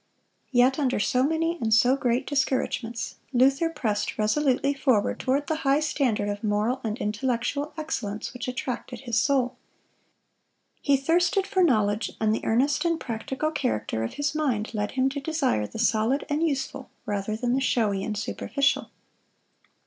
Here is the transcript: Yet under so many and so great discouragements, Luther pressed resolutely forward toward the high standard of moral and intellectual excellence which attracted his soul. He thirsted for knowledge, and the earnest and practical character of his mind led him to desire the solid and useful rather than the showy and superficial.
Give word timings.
Yet 0.49 0.79
under 0.79 0.99
so 0.99 1.21
many 1.21 1.59
and 1.61 1.71
so 1.71 1.95
great 1.95 2.25
discouragements, 2.25 3.17
Luther 3.33 3.69
pressed 3.69 4.17
resolutely 4.17 4.73
forward 4.73 5.19
toward 5.19 5.45
the 5.45 5.57
high 5.57 5.79
standard 5.79 6.27
of 6.27 6.43
moral 6.43 6.81
and 6.83 6.97
intellectual 6.97 7.71
excellence 7.77 8.33
which 8.33 8.47
attracted 8.47 9.01
his 9.01 9.19
soul. 9.19 9.57
He 10.81 10.97
thirsted 10.97 11.45
for 11.45 11.61
knowledge, 11.61 12.13
and 12.19 12.33
the 12.33 12.43
earnest 12.43 12.83
and 12.83 12.99
practical 12.99 13.51
character 13.51 14.03
of 14.03 14.15
his 14.15 14.33
mind 14.33 14.73
led 14.73 14.93
him 14.93 15.07
to 15.09 15.19
desire 15.19 15.67
the 15.67 15.77
solid 15.77 16.25
and 16.29 16.41
useful 16.41 16.89
rather 17.05 17.35
than 17.35 17.53
the 17.53 17.61
showy 17.61 18.03
and 18.03 18.17
superficial. 18.17 18.89